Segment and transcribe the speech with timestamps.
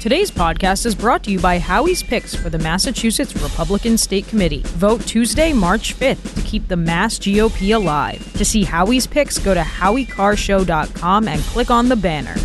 [0.00, 4.62] Today's podcast is brought to you by Howie's Picks for the Massachusetts Republican State Committee.
[4.64, 8.32] Vote Tuesday, March 5th to keep the Mass GOP alive.
[8.34, 12.36] To see Howie's Picks, go to howiecarrshow.com and click on the banner.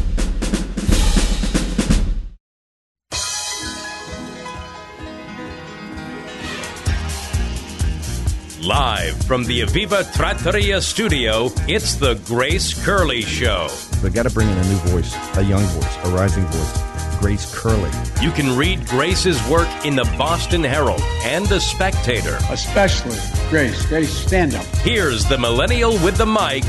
[8.63, 13.67] Live from the Aviva Trattoria studio, it's the Grace Curley Show.
[14.01, 16.92] We got to bring in a new voice, a young voice, a rising voice.
[17.23, 17.89] Grace Curley.
[18.21, 22.37] You can read Grace's work in the Boston Herald and the Spectator.
[22.49, 23.17] Especially
[23.49, 23.85] Grace.
[23.85, 24.65] Grace, stand up.
[24.81, 26.65] Here's the millennial with the mic,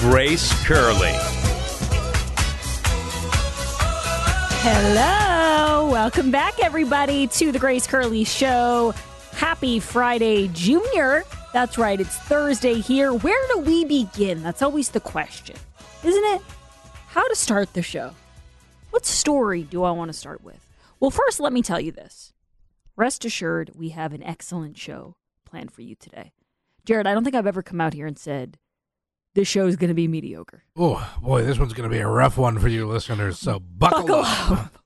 [0.00, 1.12] Grace Curley.
[4.64, 5.88] Hello.
[5.88, 8.92] Welcome back, everybody, to the Grace Curley Show.
[9.34, 11.22] Happy Friday, Junior.
[11.52, 13.12] That's right, it's Thursday here.
[13.12, 14.42] Where do we begin?
[14.42, 15.54] That's always the question,
[16.02, 16.42] isn't it?
[17.06, 18.10] How to start the show?
[18.90, 20.66] What story do I want to start with?
[21.00, 22.32] Well, first, let me tell you this.
[22.96, 26.32] Rest assured, we have an excellent show planned for you today.
[26.84, 28.58] Jared, I don't think I've ever come out here and said
[29.34, 30.64] this show is going to be mediocre.
[30.76, 34.00] Oh, boy, this one's going to be a rough one for you listeners, so buckle,
[34.06, 34.50] Buckle up.
[34.50, 34.78] up.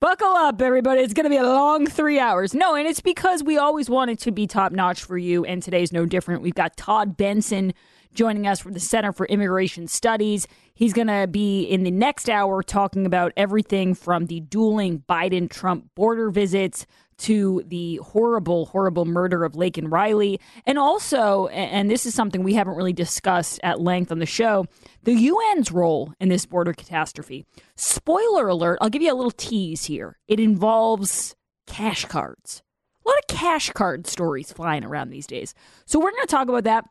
[0.00, 1.02] Buckle up, everybody.
[1.02, 2.54] It's going to be a long three hours.
[2.54, 5.92] No, and it's because we always wanted to be top notch for you, and today's
[5.92, 6.40] no different.
[6.40, 7.74] We've got Todd Benson
[8.12, 10.46] joining us from the Center for Immigration Studies.
[10.74, 15.50] He's going to be in the next hour talking about everything from the dueling Biden
[15.50, 16.86] Trump border visits
[17.18, 20.40] to the horrible, horrible murder of Laken Riley.
[20.64, 24.66] And also, and this is something we haven't really discussed at length on the show,
[25.02, 27.44] the UN's role in this border catastrophe.
[27.76, 30.18] Spoiler alert, I'll give you a little tease here.
[30.28, 32.62] It involves cash cards.
[33.04, 35.54] A lot of cash card stories flying around these days.
[35.84, 36.86] So we're going to talk about that.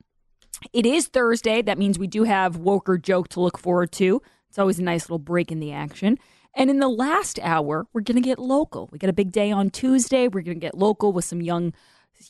[0.73, 1.61] It is Thursday.
[1.61, 4.21] That means we do have Woke or Joke to look forward to.
[4.49, 6.17] It's always a nice little break in the action.
[6.55, 8.89] And in the last hour, we're going to get local.
[8.91, 10.27] We got a big day on Tuesday.
[10.27, 11.73] We're going to get local with some young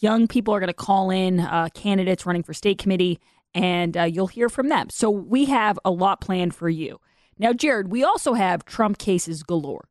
[0.01, 3.19] young people are going to call in uh, candidates running for state committee,
[3.55, 4.89] and uh, you'll hear from them.
[4.89, 6.99] So we have a lot planned for you.
[7.39, 9.87] Now, Jared, we also have Trump cases galore.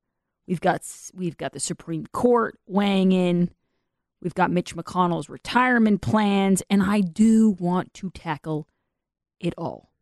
[0.47, 0.83] We've got
[1.15, 3.51] we've got the Supreme Court weighing in.
[4.21, 8.69] We've got Mitch McConnell's retirement plans, and I do want to tackle
[9.39, 9.93] it all.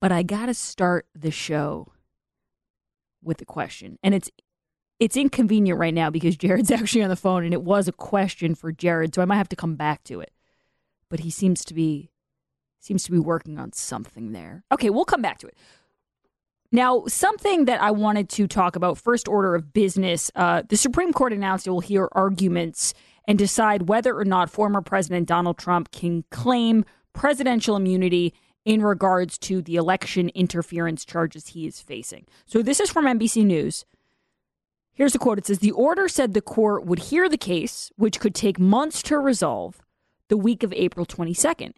[0.00, 1.92] But I got to start the show
[3.22, 3.98] with a question.
[4.02, 4.30] And it's
[4.98, 8.54] it's inconvenient right now because Jared's actually on the phone and it was a question
[8.54, 10.32] for Jared, so I might have to come back to it.
[11.08, 12.10] But he seems to be
[12.80, 14.64] seems to be working on something there.
[14.72, 15.56] Okay, we'll come back to it.
[16.74, 21.12] Now, something that I wanted to talk about, first order of business, uh, the Supreme
[21.12, 22.94] Court announced it will hear arguments
[23.28, 28.32] and decide whether or not former President Donald Trump can claim presidential immunity
[28.64, 32.24] in regards to the election interference charges he is facing.
[32.46, 33.84] So this is from NBC News.
[34.94, 35.38] Here's a quote.
[35.38, 39.02] It says The order said the court would hear the case, which could take months
[39.04, 39.82] to resolve,
[40.28, 41.74] the week of April 22nd.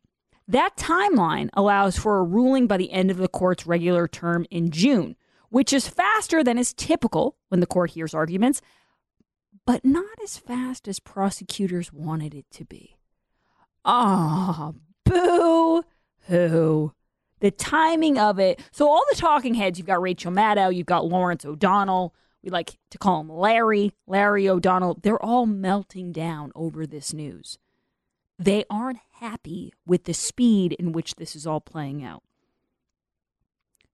[0.47, 4.71] That timeline allows for a ruling by the end of the court's regular term in
[4.71, 5.17] June,
[5.49, 8.61] which is faster than is typical when the court hears arguments,
[9.65, 12.97] but not as fast as prosecutors wanted it to be.
[13.85, 14.73] Ah,
[15.05, 15.83] boo
[16.29, 16.93] hoo.
[17.41, 18.61] The timing of it.
[18.73, 22.15] So, all the talking heads, you've got Rachel Maddow, you've got Lawrence O'Donnell.
[22.43, 24.99] We like to call him Larry, Larry O'Donnell.
[25.03, 27.59] They're all melting down over this news.
[28.39, 32.23] They aren't happy with the speed in which this is all playing out.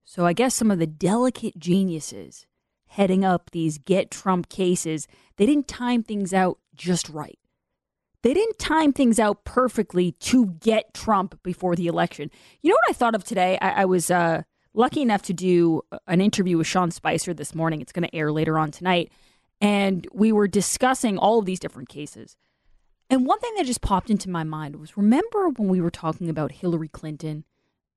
[0.04, 2.46] So, I guess some of the delicate geniuses
[2.88, 5.06] heading up these get Trump cases,
[5.36, 7.38] they didn't time things out just right
[8.22, 12.30] they didn't time things out perfectly to get Trump before the election.
[12.62, 13.58] You know what I thought of today?
[13.60, 14.42] I, I was uh,
[14.74, 17.80] lucky enough to do an interview with Sean Spicer this morning.
[17.80, 19.10] It's going to air later on tonight.
[19.60, 22.36] And we were discussing all of these different cases.
[23.10, 26.30] And one thing that just popped into my mind was remember when we were talking
[26.30, 27.44] about Hillary Clinton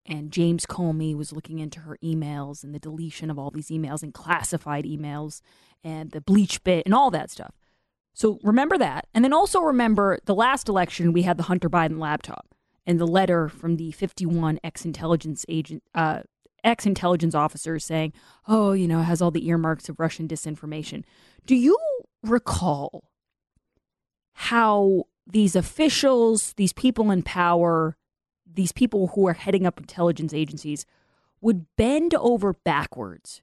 [0.08, 4.02] and James Comey was looking into her emails and the deletion of all these emails
[4.02, 5.42] and classified emails
[5.84, 7.54] and the BleachBit and all that stuff.
[8.16, 9.08] So remember that.
[9.14, 12.48] And then also remember the last election, we had the Hunter Biden laptop
[12.86, 16.22] and the letter from the 51 ex intelligence agent, uh,
[16.64, 18.14] ex intelligence officers saying,
[18.48, 21.04] oh, you know, it has all the earmarks of Russian disinformation.
[21.46, 21.78] Do you
[22.24, 23.06] recall
[24.34, 27.98] how these officials, these people in power,
[28.52, 30.86] these people who are heading up intelligence agencies
[31.42, 33.42] would bend over backwards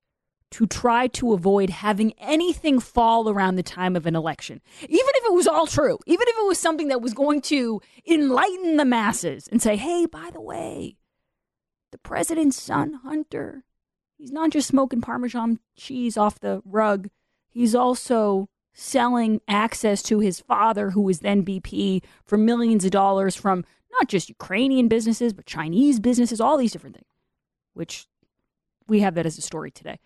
[0.51, 5.25] to try to avoid having anything fall around the time of an election, even if
[5.25, 8.85] it was all true, even if it was something that was going to enlighten the
[8.85, 10.97] masses and say, hey, by the way,
[11.93, 13.65] the president's son, Hunter,
[14.21, 17.09] He's not just smoking Parmesan cheese off the rug,
[17.49, 23.35] he's also selling access to his father, who was then VP, for millions of dollars
[23.35, 27.09] from not just Ukrainian businesses, but Chinese businesses, all these different things,
[27.75, 28.07] which
[28.87, 29.99] we have that as a story today.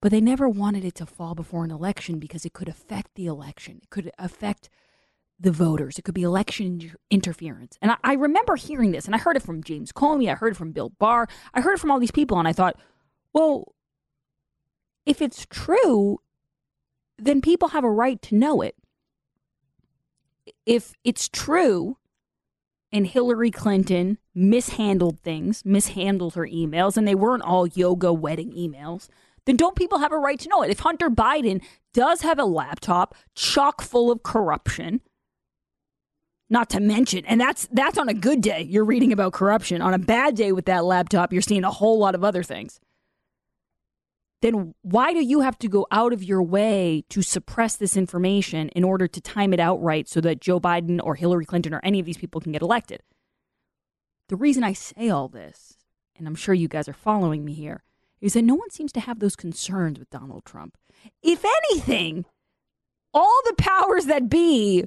[0.00, 3.26] But they never wanted it to fall before an election because it could affect the
[3.26, 3.80] election.
[3.82, 4.68] It could affect
[5.38, 5.98] the voters.
[5.98, 7.78] It could be election interference.
[7.80, 10.30] And I, I, remember hearing this, and I heard it from James Comey.
[10.30, 11.28] I heard it from Bill Barr.
[11.54, 12.76] I heard it from all these people, and I thought,
[13.32, 13.74] well,
[15.04, 16.18] if it's true,
[17.24, 18.74] then people have a right to know it.
[20.66, 21.98] If it's true
[22.92, 29.08] and Hillary Clinton mishandled things, mishandled her emails, and they weren't all yoga wedding emails,
[29.46, 30.70] then don't people have a right to know it?
[30.70, 31.62] If Hunter Biden
[31.94, 35.00] does have a laptop chock full of corruption,
[36.50, 39.80] not to mention, and that's that's on a good day, you're reading about corruption.
[39.80, 42.78] On a bad day with that laptop, you're seeing a whole lot of other things.
[44.42, 48.68] Then why do you have to go out of your way to suppress this information
[48.70, 51.80] in order to time it out right so that Joe Biden or Hillary Clinton or
[51.84, 53.02] any of these people can get elected?
[54.28, 55.78] The reason I say all this,
[56.16, 57.84] and I'm sure you guys are following me here,
[58.20, 60.76] is that no one seems to have those concerns with Donald Trump.
[61.22, 62.24] If anything,
[63.14, 64.84] all the powers that be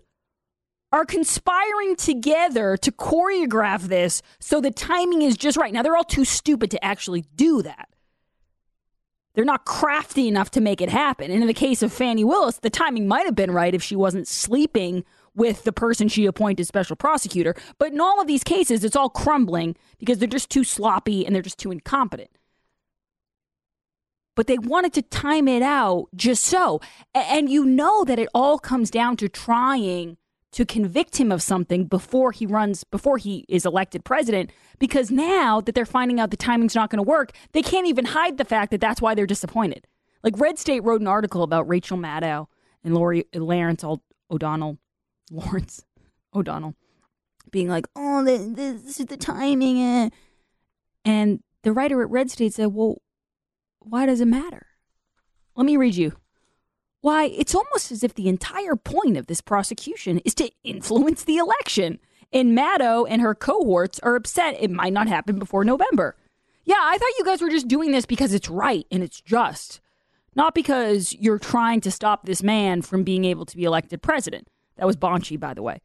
[0.92, 5.74] are conspiring together to choreograph this so the timing is just right.
[5.74, 7.88] Now, they're all too stupid to actually do that.
[9.35, 11.29] They're not crafty enough to make it happen.
[11.29, 13.95] And in the case of Fani Willis, the timing might have been right if she
[13.95, 15.03] wasn't sleeping
[15.35, 17.53] with the person she appointed special prosecutor.
[17.77, 21.35] But in all of these cases, it's all crumbling because they're just too sloppy and
[21.35, 22.29] they're just too incompetent
[24.35, 26.81] but they wanted to time it out just so.
[27.13, 30.17] And you know that it all comes down to trying
[30.56, 34.50] to convict him of something before he runs, before he is elected president.
[34.80, 38.06] Because now that they're finding out the timing's not going to work, they can't even
[38.06, 39.86] hide the fact that that's why they're disappointed.
[40.24, 42.48] Like Red State wrote an article about Rachel Maddow
[42.86, 43.84] and Lori Lawrence
[44.31, 44.80] O'Donnell,
[45.30, 45.84] Lawrence
[46.34, 46.75] O'Donnell,
[47.52, 50.10] being like, "Oh, this is the timing," eh.
[51.04, 53.02] and the writer at Red State said, "Well,
[53.80, 54.68] why does it matter?
[55.56, 56.13] Let me read you.
[57.06, 61.38] Why, it's almost as if the entire point of this prosecution is to influence the
[61.38, 62.00] election.
[62.34, 66.16] And Maddow and her cohorts are upset it might not happen before November.
[66.63, 69.81] Yeah, I thought you guys were just doing this because it's right and it's just,
[70.36, 74.48] not because you're trying to stop this man from being able to be elected president.
[74.78, 75.81] That was Bonchie, by the way.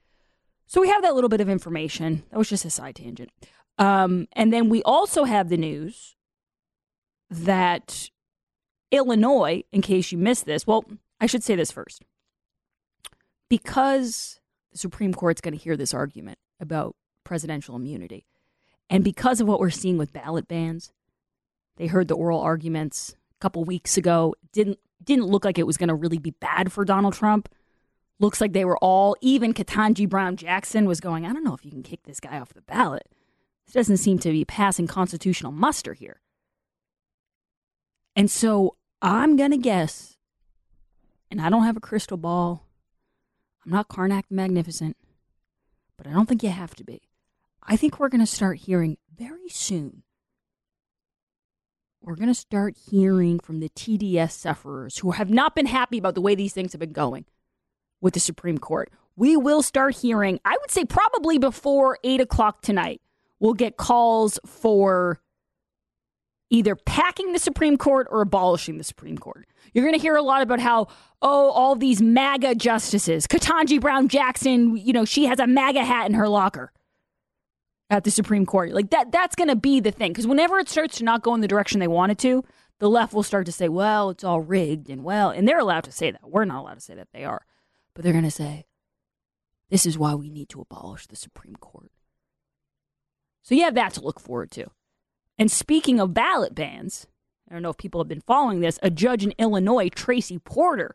[0.69, 2.23] So we have that little bit of information.
[2.31, 3.31] That was just a side tangent.
[3.77, 6.17] Um, and then we also have the news
[7.29, 8.09] that
[8.91, 10.87] Illinois, in case you missed this, well,
[11.21, 12.03] I should say this first.
[13.49, 14.41] Because
[14.73, 18.27] the Supreme Court's going to hear this argument about presidential immunity,
[18.89, 20.93] and because of what we're seeing with ballot bans,
[21.77, 24.35] they heard the oral arguments a couple weeks ago.
[24.53, 27.49] Didn't didn't look like it was going to really be bad for Donald Trump.
[28.19, 31.65] Looks like they were all even Ketanji Brown Jackson was going, I don't know if
[31.65, 33.09] you can kick this guy off the ballot.
[33.67, 36.21] This doesn't seem to be passing constitutional muster here.
[38.15, 40.10] And so I'm going to guess,
[41.31, 42.67] and I don't have a crystal ball.
[43.65, 44.97] I'm not Karnak the Magnificent,
[45.97, 47.03] but I don't think you have to be.
[47.62, 50.03] I think we're going to start hearing very soon.
[52.03, 56.14] We're going to start hearing from the TDS sufferers who have not been happy about
[56.14, 57.26] the way these things have been going
[58.00, 58.90] with the Supreme Court.
[59.16, 63.02] We will start hearing, I would say probably before 8 o'clock tonight,
[63.38, 65.21] we'll get calls for
[66.50, 69.47] either packing the Supreme Court or abolishing the Supreme Court.
[69.73, 70.88] You're going to hear a lot about how,
[71.23, 76.09] oh, all these MAGA justices, Ketanji Brown Jackson, you know, she has a MAGA hat
[76.09, 76.73] in her locker
[77.88, 78.73] at the Supreme Court.
[78.73, 80.12] Like that, that's going to be the thing.
[80.12, 82.45] Because whenever it starts to not go in the direction they want it to,
[82.80, 85.85] the left will start to say, well, it's all rigged and well, and they're allowed
[85.85, 86.28] to say that.
[86.28, 87.47] We're not allowed to say that they are.
[87.95, 88.66] But they're going to say,
[89.69, 91.92] this is why we need to abolish the Supreme Court.
[93.42, 94.71] So you have that to look forward to.
[95.40, 97.06] And speaking of ballot bans,
[97.49, 98.78] I don't know if people have been following this.
[98.82, 100.94] A judge in Illinois, Tracy Porter,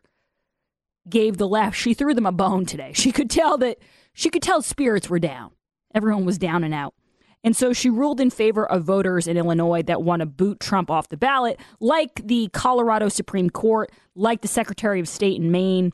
[1.08, 1.76] gave the left.
[1.76, 2.92] She threw them a bone today.
[2.94, 3.78] She could tell that
[4.12, 5.50] she could tell spirits were down.
[5.92, 6.94] Everyone was down and out.
[7.42, 10.92] And so she ruled in favor of voters in Illinois that want to boot Trump
[10.92, 15.92] off the ballot, like the Colorado Supreme Court, like the Secretary of State in Maine,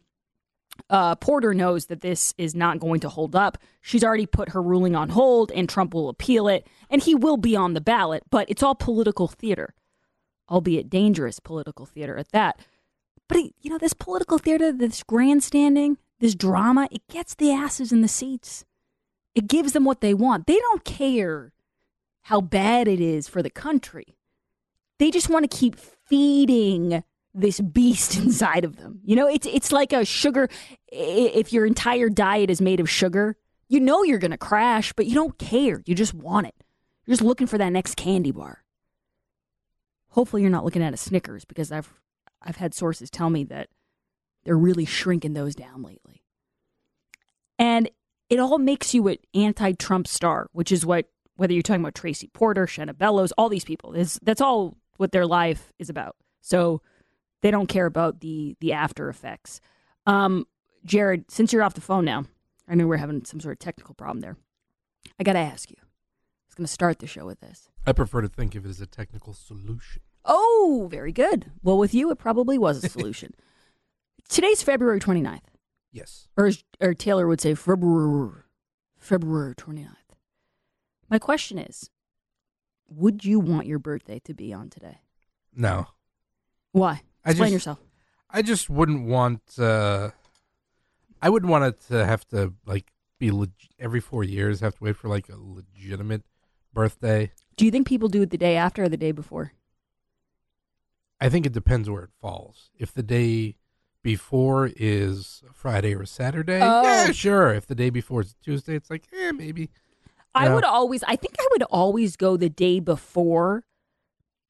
[0.91, 3.59] uh, Porter knows that this is not going to hold up.
[3.81, 7.37] She's already put her ruling on hold, and Trump will appeal it, and he will
[7.37, 9.75] be on the ballot, but it's all political theater,
[10.50, 12.59] albeit dangerous political theater at that.
[13.29, 18.02] But, you know, this political theater, this grandstanding, this drama, it gets the asses in
[18.02, 18.64] the seats.
[19.35, 20.47] It gives them what they want.
[20.47, 21.52] They don't care
[22.26, 24.17] how bad it is for the country.
[24.99, 27.02] they just want to keep feeding
[27.35, 29.01] this beast inside of them.
[29.05, 30.49] You know, it's it's like a sugar.
[30.89, 33.37] If your entire diet is made of sugar,
[33.69, 35.83] you know you're to crash, but you don't care.
[35.87, 36.55] You just want it.
[37.07, 38.62] You're just looking for that next candy bar.
[40.09, 41.93] Hopefully, you're not looking at a Snickers because I've
[42.43, 43.69] I've had sources tell me that
[44.45, 46.23] they're really shrinking those down lately.
[47.59, 47.91] And
[48.29, 52.29] it all makes you an anti-Trump star, which is what whether you're talking about Tracy
[52.33, 56.17] Porter, Shenna Bellows, all these people, is that's all what their life is about.
[56.41, 56.83] So
[57.43, 59.61] they don't care about the the after effects.
[60.07, 60.47] Um,
[60.85, 62.25] Jared, since you're off the phone now,
[62.69, 64.37] I know we're having some sort of technical problem there.
[65.21, 65.77] I got to ask you.
[65.79, 65.85] I
[66.49, 67.69] was going to start the show with this.
[67.87, 70.03] I prefer to think of it as a technical solution.
[70.25, 71.51] Oh, very good.
[71.63, 73.35] Well, with you, it probably was a solution.
[74.29, 75.41] Today's February 29th.
[75.93, 76.29] Yes.
[76.37, 78.43] Or, or Taylor would say, February,
[78.99, 79.89] February 29th.
[81.11, 81.91] My question is
[82.89, 85.01] Would you want your birthday to be on today?
[85.55, 85.89] No.
[86.73, 87.03] Why?
[87.25, 87.79] I Explain just- yourself.
[88.35, 89.43] I just wouldn't want.
[89.59, 90.11] Uh,
[91.21, 94.61] I wouldn't want it to have to like be leg- every four years.
[94.61, 96.23] Have to wait for like a legitimate
[96.73, 97.31] birthday.
[97.57, 99.52] Do you think people do it the day after or the day before?
[101.21, 102.71] I think it depends where it falls.
[102.79, 103.57] If the day
[104.02, 106.83] before is Friday or Saturday, Oh.
[106.83, 107.52] yeah, sure.
[107.55, 109.71] If the day before is Tuesday, it's like, eh, maybe.
[110.35, 113.64] I would always, I think I would always go the day before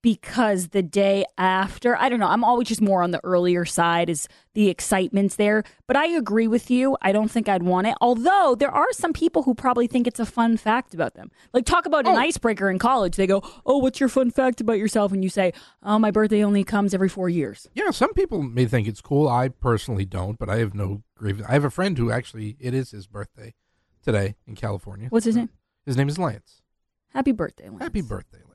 [0.02, 4.10] because the day after, I don't know, I'm always just more on the earlier side
[4.10, 5.62] is the excitement's there.
[5.86, 6.96] But I agree with you.
[7.00, 7.94] I don't think I'd want it.
[8.00, 11.30] Although there are some people who probably think it's a fun fact about them.
[11.52, 12.18] Like talk about an oh.
[12.18, 13.16] icebreaker in college.
[13.16, 15.12] They go, Oh, what's your fun fact about yourself?
[15.12, 17.68] And you say, Oh, my birthday only comes every four years.
[17.74, 19.28] Yeah, some people may think it's cool.
[19.28, 21.46] I personally don't, but I have no grievance.
[21.48, 23.54] I have a friend who actually it is his birthday
[24.02, 25.08] today in California.
[25.08, 25.50] What's his name?
[25.86, 26.62] His name is Lance.
[27.10, 27.82] Happy birthday, Lance.
[27.82, 28.51] Happy birthday, Lance.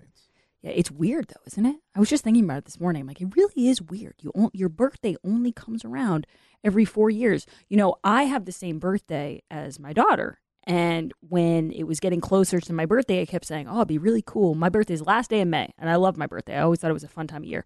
[0.76, 1.78] It's weird though, isn't it?
[1.96, 3.02] I was just thinking about it this morning.
[3.02, 4.16] I'm like, it really is weird.
[4.22, 6.28] You on- your birthday only comes around
[6.64, 7.46] every four years.
[7.70, 12.22] You know, I have the same birthday as my daughter, and when it was getting
[12.22, 15.30] closer to my birthday, I kept saying, "Oh, it'd be really cool." My birthday's last
[15.30, 16.56] day in May, and I love my birthday.
[16.56, 17.66] I always thought it was a fun time of year.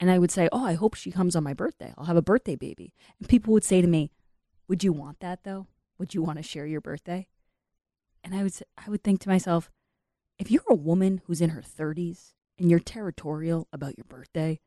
[0.00, 1.94] And I would say, "Oh, I hope she comes on my birthday.
[1.96, 4.10] I'll have a birthday baby." And people would say to me,
[4.68, 5.68] "Would you want that though?
[5.98, 7.28] Would you want to share your birthday?"
[8.24, 9.70] And I would, I would think to myself,
[10.38, 14.60] if you're a woman who's in her 30s and you're territorial about your birthday,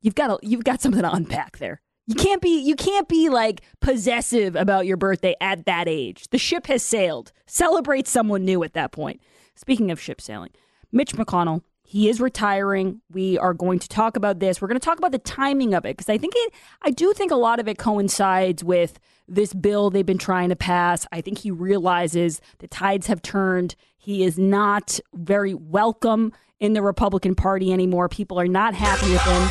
[0.00, 1.80] you've got you've got something to unpack there.
[2.06, 6.28] You can't be you can't be like possessive about your birthday at that age.
[6.30, 7.32] The ship has sailed.
[7.46, 9.20] Celebrate someone new at that point.
[9.54, 10.50] Speaking of ship sailing,
[10.90, 13.02] Mitch McConnell, he is retiring.
[13.10, 14.62] We are going to talk about this.
[14.62, 17.12] We're going to talk about the timing of it because I think it I do
[17.12, 21.06] think a lot of it coincides with this bill they've been trying to pass.
[21.12, 23.74] I think he realizes the tides have turned.
[23.98, 28.08] He is not very welcome in the Republican Party anymore.
[28.08, 29.50] People are not happy with him.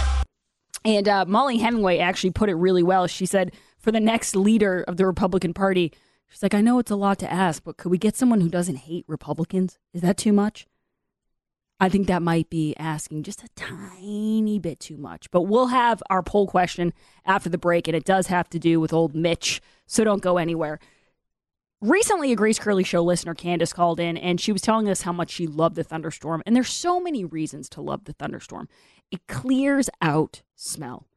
[0.83, 3.05] And uh, Mollie Hemingway actually put it really well.
[3.05, 5.93] She said, for the next leader of the Republican Party,
[6.27, 8.49] she's like, I know it's a lot to ask, but could we get someone who
[8.49, 9.77] doesn't hate Republicans?
[9.93, 10.65] Is that too much?
[11.81, 15.31] I think that might be asking just a tiny bit too much.
[15.31, 16.93] But we'll have our poll question
[17.25, 20.37] after the break, and it does have to do with old Mitch, so don't go
[20.37, 20.79] anywhere.
[21.81, 25.11] Recently, a Grace Curley show listener, Candace, called in and she was telling us how
[25.11, 26.43] much she loved the thunderstorm.
[26.45, 28.69] And there's so many reasons to love the thunderstorm.
[29.09, 31.07] It clears out smell,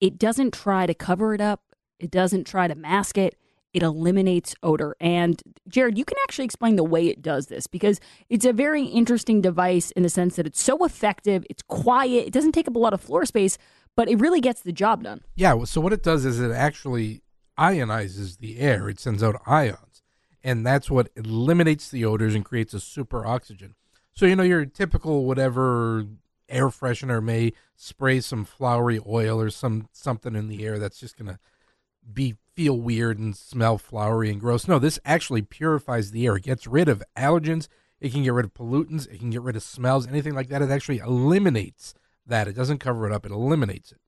[0.00, 1.60] it doesn't try to cover it up,
[1.98, 3.36] it doesn't try to mask it.
[3.76, 4.96] It eliminates odor.
[5.02, 8.84] And Jared, you can actually explain the way it does this because it's a very
[8.84, 12.74] interesting device in the sense that it's so effective, it's quiet, it doesn't take up
[12.74, 13.58] a lot of floor space,
[13.94, 15.20] but it really gets the job done.
[15.34, 15.62] Yeah.
[15.64, 17.20] So what it does is it actually
[17.58, 18.88] ionizes the air.
[18.88, 20.02] It sends out ions,
[20.42, 23.74] and that's what eliminates the odors and creates a super oxygen.
[24.14, 26.06] So you know your typical whatever
[26.48, 31.18] air freshener may spray some flowery oil or some something in the air that's just
[31.18, 31.38] gonna
[32.12, 34.66] be feel weird and smell flowery and gross.
[34.66, 36.36] No, this actually purifies the air.
[36.36, 37.68] It gets rid of allergens.
[38.00, 39.06] It can get rid of pollutants.
[39.12, 40.62] It can get rid of smells, anything like that.
[40.62, 41.94] It actually eliminates
[42.26, 42.48] that.
[42.48, 43.26] It doesn't cover it up.
[43.26, 43.98] It eliminates it.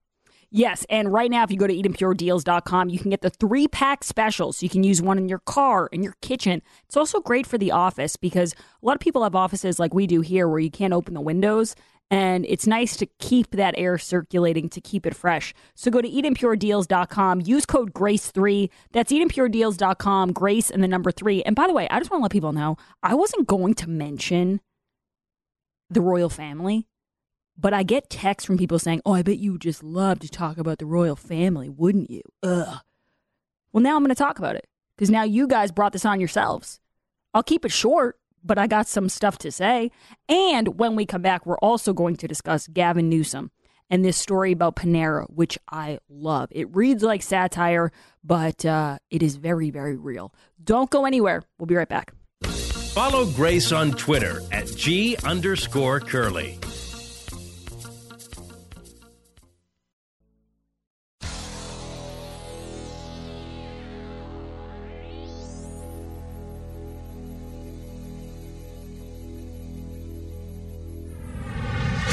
[0.50, 4.02] Yes, and right now, if you go to edenpuredeals.com, you can get the three pack
[4.02, 4.54] special.
[4.54, 6.62] So you can use one in your car, in your kitchen.
[6.86, 10.06] It's also great for the office because a lot of people have offices like we
[10.06, 11.74] do here where you can't open the windows.
[12.10, 15.52] And it's nice to keep that air circulating to keep it fresh.
[15.74, 18.70] So go to edenpuredeals.com, use code GRACE3.
[18.92, 21.42] That's edenpuredeals.com, GRACE and the number three.
[21.42, 23.90] And by the way, I just want to let people know I wasn't going to
[23.90, 24.60] mention
[25.90, 26.88] the royal family
[27.58, 30.28] but I get texts from people saying, "Oh, I bet you would just love to
[30.28, 32.78] talk about the royal family, wouldn't you?" Ugh.
[33.72, 36.20] Well, now I'm going to talk about it because now you guys brought this on
[36.20, 36.78] yourselves.
[37.34, 39.90] I'll keep it short, but I got some stuff to say.
[40.28, 43.50] And when we come back, we're also going to discuss Gavin Newsom
[43.90, 46.48] and this story about Panera, which I love.
[46.52, 47.90] It reads like satire,
[48.22, 50.32] but uh, it is very, very real.
[50.62, 51.42] Don't go anywhere.
[51.58, 52.12] We'll be right back.
[52.44, 56.58] Follow Grace on Twitter at G underscore Curley.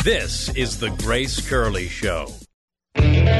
[0.06, 2.28] This is the Grace Curley Show.
[2.96, 3.40] I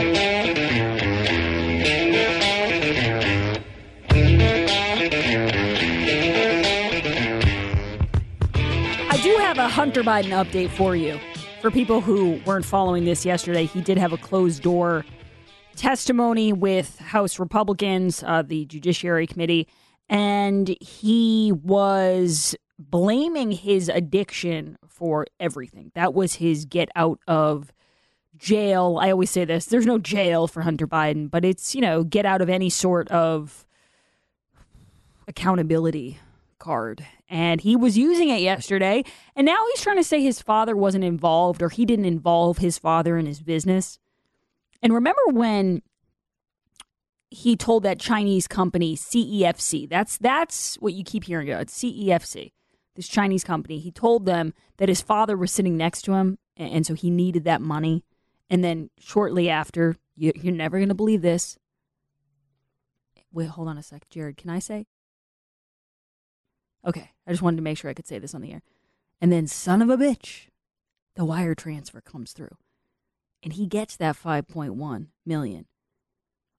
[9.22, 11.20] do have a Hunter Biden update for you.
[11.62, 15.06] For people who weren't following this yesterday, he did have a closed door
[15.76, 19.68] testimony with House Republicans, uh, the Judiciary Committee,
[20.10, 25.92] and he was blaming his addiction for everything.
[25.96, 27.72] That was his get out of
[28.38, 29.00] jail.
[29.02, 32.26] I always say this there's no jail for Hunter Biden, but it's, you know, get
[32.26, 33.66] out of any sort of
[35.28, 36.20] accountability
[36.60, 37.06] card.
[37.30, 39.04] And he was using it yesterday.
[39.36, 42.78] And now he's trying to say his father wasn't involved or he didn't involve his
[42.78, 44.00] father in his business.
[44.82, 45.82] And remember when
[47.32, 52.52] he told that Chinese company CEFC, that's that's what you keep hearing about, CEFC,
[52.96, 53.80] this Chinese company.
[53.80, 57.44] He told them that his father was sitting next to him and so he needed
[57.44, 58.04] that money.
[58.50, 61.58] And then shortly after, you, you're never going to believe this.
[63.32, 64.08] Wait, hold on a sec.
[64.10, 64.86] Jared, can I say?
[66.86, 68.62] Okay, I just wanted to make sure I could say this on the air.
[69.20, 70.48] And then, son of a bitch,
[71.16, 72.56] the wire transfer comes through,
[73.42, 75.66] and he gets that 5.1 million.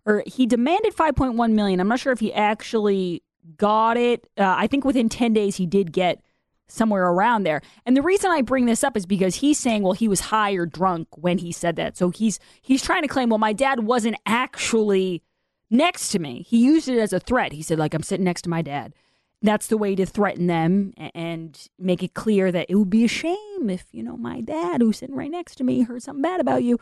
[0.05, 1.81] Or he demanded 5.1 million.
[1.81, 3.23] I'm not sure if he actually
[3.57, 4.27] got it.
[4.37, 6.21] Uh, I think within 10 days he did get
[6.69, 7.63] somewhere around there.
[7.85, 10.53] And the reason I bring this up is because he's saying, well, he was high
[10.53, 11.97] or drunk when he said that.
[11.97, 15.23] So he's he's trying to claim, well, my dad wasn't actually
[15.71, 16.45] next to me.
[16.49, 17.53] He used it as a threat.
[17.53, 18.95] He said, like, I'm sitting next to my dad
[19.43, 23.09] that's the way to threaten them and make it clear that it would be a
[23.09, 26.41] shame if, you know, my dad, who's sitting right next to me, heard something bad
[26.41, 26.79] about you.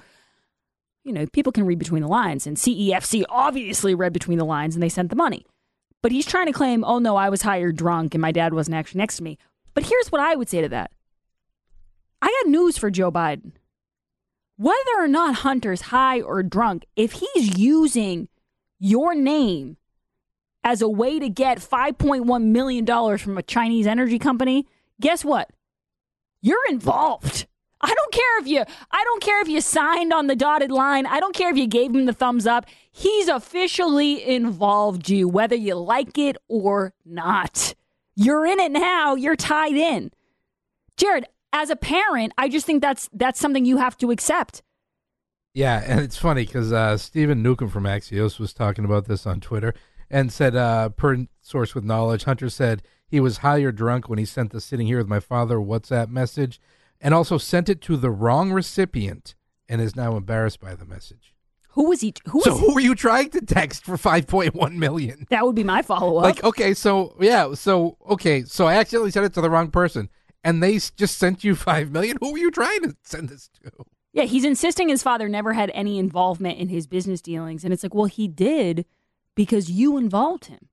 [1.04, 4.74] You know, people can read between the lines, and CEFC obviously read between the lines
[4.74, 5.44] and they sent the money.
[6.02, 8.76] But he's trying to claim, oh no, I was hired drunk and my dad wasn't
[8.76, 9.38] actually next to me.
[9.74, 10.90] But here's what I would say to that
[12.22, 13.52] I got news for Joe Biden.
[14.56, 18.28] Whether or not Hunter's high or drunk, if he's using
[18.78, 19.76] your name
[20.62, 24.66] as a way to get $5.1 million from a Chinese energy company,
[25.00, 25.50] guess what?
[26.40, 27.46] You're involved.
[27.80, 31.04] I don't care if you I don't care if you signed on the dotted line.
[31.04, 32.64] I don't care if you gave him the thumbs up.
[32.90, 37.74] He's officially involved you whether you like it or not.
[38.16, 39.14] You're in it now.
[39.14, 40.10] You're tied in.
[40.96, 44.62] Jared, as a parent, I just think that's that's something you have to accept.
[45.54, 49.40] Yeah, and it's funny because uh, Steven Newcomb from Axios was talking about this on
[49.40, 49.72] Twitter
[50.10, 54.18] and said, uh, per source with knowledge, Hunter said he was high or drunk when
[54.18, 56.60] he sent the sitting here with my father WhatsApp message
[57.00, 59.36] and also sent it to the wrong recipient
[59.68, 61.34] and is now embarrassed by the message.
[61.74, 62.14] Who was he?
[62.26, 65.26] Who was so who were you trying to text for 5.1 million?
[65.30, 66.24] That would be my follow up.
[66.24, 70.08] Like, okay, so yeah, so okay, so I accidentally sent it to the wrong person
[70.44, 72.16] and they just sent you 5 million.
[72.20, 73.72] Who were you trying to send this to?
[74.12, 77.82] Yeah, he's insisting his father never had any involvement in his business dealings and it's
[77.82, 78.86] like, well, he did
[79.34, 80.68] because you involved him.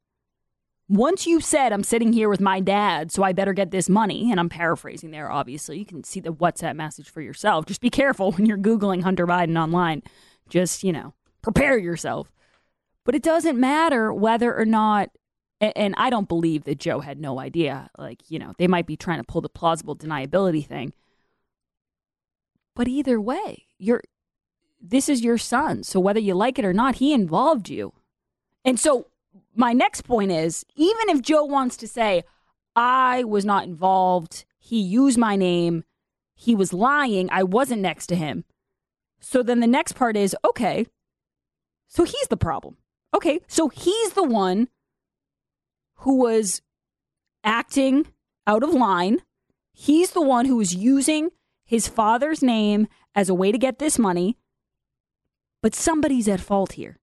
[0.88, 4.30] Once you said, I'm sitting here with my dad, so I better get this money,
[4.30, 5.80] and I'm paraphrasing there, obviously.
[5.80, 7.66] You can see the WhatsApp message for yourself.
[7.66, 10.04] Just be careful when you're Googling Hunter Biden online.
[10.52, 12.32] Just, you know, prepare yourself.
[13.06, 15.10] But it doesn't matter whether or not,
[15.60, 17.90] and I don't believe that Joe had no idea.
[17.98, 20.94] Like, you know, they might be trying to pull the plausible deniability thing.
[22.76, 24.04] But either way, you're,
[24.80, 25.84] this is your son.
[25.84, 27.94] So whether you like it or not, he involved you.
[28.66, 29.08] And so
[29.56, 32.24] my next point is even if Joe wants to say,
[32.76, 35.86] I was not involved, he used my name,
[36.36, 38.44] he was lying, I wasn't next to him.
[39.22, 40.86] So then the next part is, okay,
[41.88, 42.78] so he's the problem.
[43.16, 44.68] Okay, so he's the one
[45.98, 46.62] who was
[47.44, 48.08] acting
[48.46, 49.20] out of line.
[49.74, 51.30] He's the one who was using
[51.66, 54.38] his father's name as a way to get this money.
[55.62, 56.98] But somebody's at fault here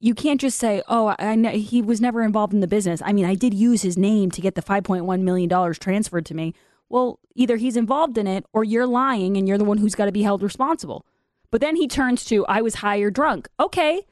[0.00, 3.26] you can't just say, "Oh, I he was never involved in the business." I mean,
[3.26, 6.54] I did use his name to get the 5.1 million dollars transferred to me.
[6.88, 10.06] Well, either he's involved in it or you're lying and you're the one who's got
[10.06, 11.06] to be held responsible.
[11.50, 14.02] But then he turns to, "I was high or drunk." Okay.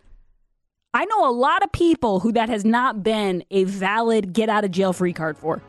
[0.95, 4.65] I know a lot of people who that has not been a valid get out
[4.65, 5.63] of jail free card for.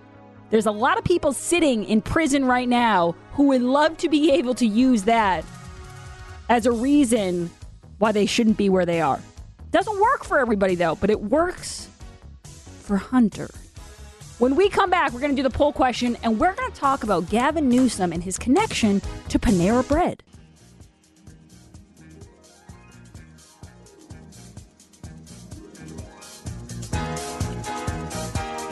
[0.50, 4.32] There's a lot of people sitting in prison right now who would love to be
[4.32, 5.46] able to use that
[6.48, 7.52] as a reason
[8.00, 9.20] why they shouldn't be where they are.
[9.72, 11.90] Doesn't work for everybody though, but it works
[12.82, 13.50] for Hunter.
[14.40, 16.80] When we come back, we're going to do the poll question and we're going to
[16.80, 20.24] talk about Gavin Newsom and his connection to Panera Bread.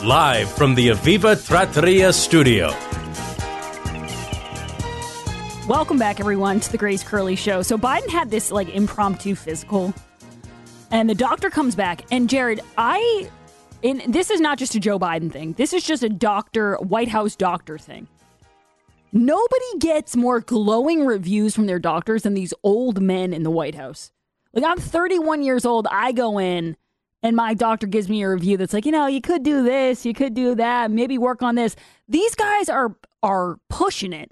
[0.03, 2.67] Live from the Aviva Trattoria studio.
[5.67, 7.63] Welcome back, everyone, to the Grace Curley Show.
[7.63, 9.95] So Biden had this like impromptu physical,
[10.91, 12.05] and the doctor comes back.
[12.11, 13.27] And Jared, I,
[13.83, 15.53] and this is not just a Joe Biden thing.
[15.53, 18.07] This is just a doctor, White House doctor thing.
[19.11, 23.73] Nobody gets more glowing reviews from their doctors than these old men in the White
[23.73, 24.11] House.
[24.53, 25.87] Like I'm 31 years old.
[25.89, 26.77] I go in
[27.23, 30.05] and my doctor gives me a review that's like, you know, you could do this,
[30.05, 31.75] you could do that, maybe work on this.
[32.07, 34.31] These guys are are pushing it.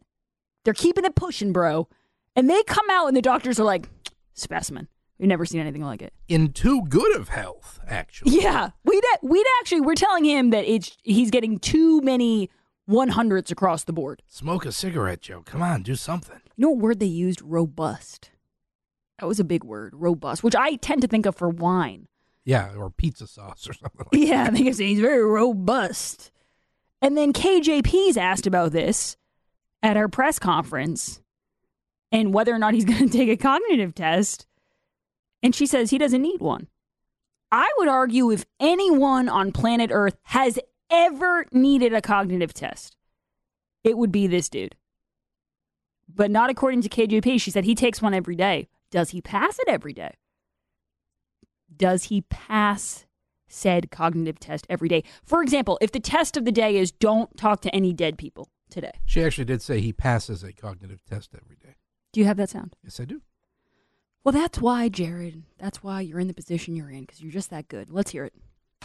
[0.63, 1.87] They're keeping it pushing, bro.
[2.35, 3.87] And they come out and the doctors are like,
[4.33, 4.87] specimen.
[5.17, 6.13] We've never seen anything like it.
[6.27, 8.41] In too good of health, actually.
[8.41, 12.49] Yeah, we'd we'd actually we're telling him that it's he's getting too many
[12.89, 14.21] 100s across the board.
[14.27, 15.41] Smoke a cigarette, Joe.
[15.45, 16.39] Come on, do something.
[16.57, 17.41] You know what word they used?
[17.41, 18.31] Robust.
[19.19, 22.07] That was a big word, robust, which I tend to think of for wine.
[22.45, 26.31] Yeah, or pizza sauce or something like Yeah, I think it's he's very robust.
[27.01, 29.17] And then KJP's asked about this
[29.83, 31.21] at our press conference
[32.11, 34.45] and whether or not he's going to take a cognitive test.
[35.43, 36.67] And she says he doesn't need one.
[37.51, 40.57] I would argue if anyone on planet Earth has
[40.89, 42.95] ever needed a cognitive test,
[43.83, 44.75] it would be this dude.
[46.13, 47.39] But not according to KJP.
[47.39, 48.67] She said he takes one every day.
[48.91, 50.15] Does he pass it every day?
[51.77, 53.05] Does he pass
[53.47, 55.03] said cognitive test every day?
[55.23, 58.49] For example, if the test of the day is don't talk to any dead people
[58.69, 58.91] today.
[59.05, 61.75] She actually did say he passes a cognitive test every day.
[62.13, 62.75] Do you have that sound?
[62.83, 63.21] Yes, I do.
[64.23, 65.43] Well, that's why, Jared.
[65.59, 67.89] That's why you're in the position you're in because you're just that good.
[67.89, 68.33] Let's hear it.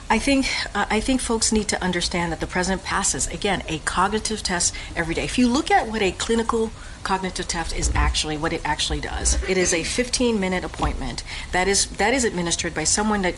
[0.09, 3.79] I think uh, I think folks need to understand that the president passes again a
[3.81, 5.25] cognitive test every day.
[5.25, 6.71] If you look at what a clinical
[7.03, 11.87] cognitive test is actually, what it actually does, it is a 15-minute appointment that is
[11.87, 13.35] that is administered by someone that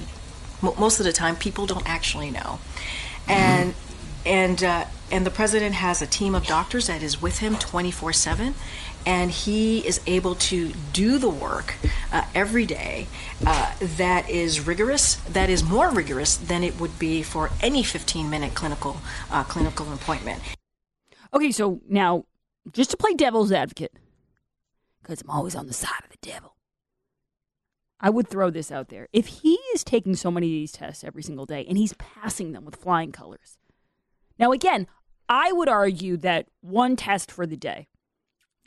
[0.62, 2.58] m- most of the time people don't actually know,
[3.28, 3.74] and
[4.24, 8.54] and uh, and the president has a team of doctors that is with him 24/7
[9.06, 11.74] and he is able to do the work
[12.12, 13.06] uh, every day
[13.46, 18.28] uh, that is rigorous that is more rigorous than it would be for any 15
[18.28, 18.96] minute clinical
[19.30, 20.40] uh, clinical appointment
[21.34, 22.26] Okay, so now,
[22.72, 23.92] just to play devil's advocate,
[25.02, 26.56] because I'm always on the side of the devil,
[28.00, 29.08] I would throw this out there.
[29.12, 32.52] If he is taking so many of these tests every single day and he's passing
[32.52, 33.56] them with flying colors,
[34.38, 34.86] now again,
[35.28, 37.88] I would argue that one test for the day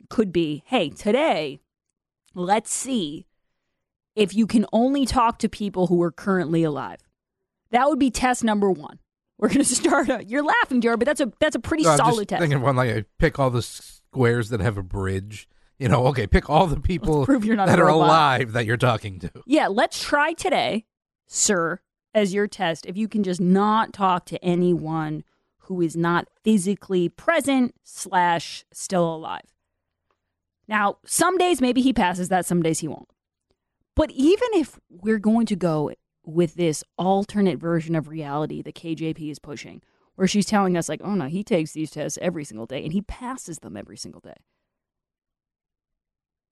[0.08, 1.60] could be hey, today,
[2.34, 3.26] let's see
[4.14, 7.00] if you can only talk to people who are currently alive.
[7.70, 8.98] That would be test number one.
[9.38, 10.08] We're going to start.
[10.08, 12.40] A, you're laughing, Jared, but that's a that's a pretty No, I'm solid just test.
[12.40, 15.48] thinking of one like I pick all the squares that have a bridge.
[15.78, 18.78] You know, okay, pick all the people prove you're not that are alive that you're
[18.78, 19.30] talking to.
[19.44, 20.86] Yeah, let's try today,
[21.26, 21.80] sir,
[22.14, 22.86] as your test.
[22.86, 25.22] If you can just not talk to anyone
[25.64, 29.42] who is not physically present slash still alive.
[30.68, 33.08] Now, some days maybe he passes that, some days he won't.
[33.94, 35.92] But even if we're going to go
[36.24, 39.80] with this alternate version of reality that KJP is pushing,
[40.16, 42.92] where she's telling us, like, oh no, he takes these tests every single day and
[42.92, 44.34] he passes them every single day.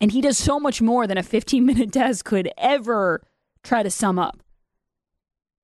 [0.01, 3.27] And he does so much more than a 15 minute test could ever
[3.63, 4.43] try to sum up.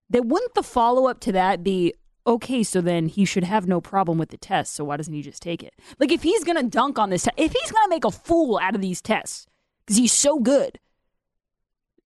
[0.08, 1.94] Then wouldn't the follow up to that be
[2.30, 5.20] okay, so then he should have no problem with the test, so why doesn't he
[5.20, 5.74] just take it?
[5.98, 8.74] Like, if he's gonna dunk on this, te- if he's gonna make a fool out
[8.74, 9.46] of these tests,
[9.84, 10.78] because he's so good,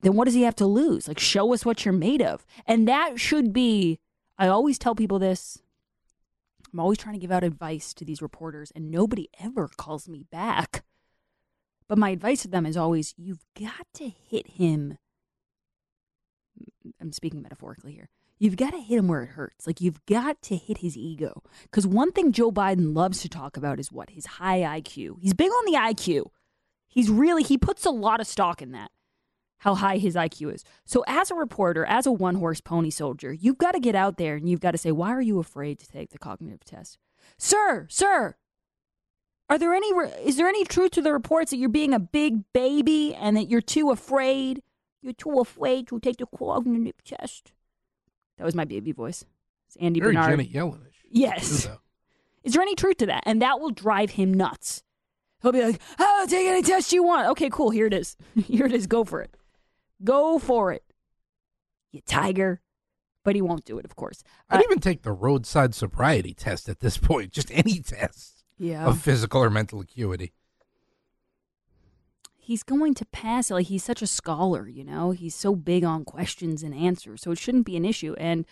[0.00, 1.06] then what does he have to lose?
[1.06, 2.44] Like, show us what you're made of.
[2.66, 4.00] And that should be,
[4.38, 5.58] I always tell people this.
[6.72, 10.24] I'm always trying to give out advice to these reporters, and nobody ever calls me
[10.30, 10.84] back.
[11.86, 14.98] But my advice to them is always you've got to hit him.
[17.00, 18.08] I'm speaking metaphorically here.
[18.38, 19.66] You've got to hit him where it hurts.
[19.66, 21.42] Like you've got to hit his ego.
[21.62, 24.10] Because one thing Joe Biden loves to talk about is what?
[24.10, 25.16] His high IQ.
[25.20, 26.26] He's big on the IQ.
[26.88, 28.90] He's really, he puts a lot of stock in that,
[29.58, 30.64] how high his IQ is.
[30.84, 34.16] So as a reporter, as a one horse pony soldier, you've got to get out
[34.16, 36.98] there and you've got to say, why are you afraid to take the cognitive test?
[37.38, 38.36] Sir, sir,
[39.48, 39.88] are there any
[40.24, 43.48] is there any truth to the reports that you're being a big baby and that
[43.48, 44.62] you're too afraid?
[45.02, 47.52] You're too afraid to take the cognitive test.
[48.38, 49.24] That was my baby voice.
[49.68, 50.30] It's Andy Very Bernard.
[50.30, 50.94] Janet Yellenish.
[51.10, 51.68] Yes.
[52.42, 53.22] Is there any truth to that?
[53.26, 54.82] And that will drive him nuts.
[55.42, 57.70] He'll be like, "Oh, take any test you want." Okay, cool.
[57.70, 58.16] Here it is.
[58.46, 58.86] Here it is.
[58.86, 59.36] Go for it.
[60.02, 60.82] Go for it.
[61.92, 62.60] You tiger.
[63.24, 64.22] But he won't do it, of course.
[64.50, 68.84] I'd Uh, even take the roadside sobriety test at this point, just any test yeah.
[68.86, 70.32] of physical or mental acuity.
[72.44, 73.50] He's going to pass.
[73.50, 75.10] Like he's such a scholar, you know.
[75.10, 78.14] He's so big on questions and answers, so it shouldn't be an issue.
[78.18, 78.44] And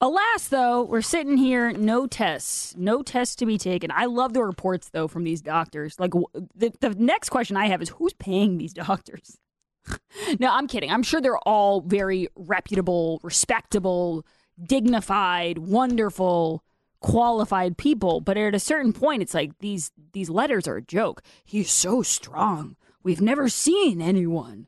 [0.00, 3.90] alas, though, we're sitting here, no tests, no tests to be taken.
[3.90, 6.00] I love the reports though from these doctors.
[6.00, 6.12] Like
[6.54, 9.38] the the next question I have is who's paying these doctors?
[10.40, 10.90] no, I'm kidding.
[10.90, 14.24] I'm sure they're all very reputable, respectable,
[14.62, 16.62] dignified, wonderful
[17.00, 21.22] qualified people but at a certain point it's like these these letters are a joke
[21.44, 22.74] he's so strong
[23.06, 24.66] we've never seen anyone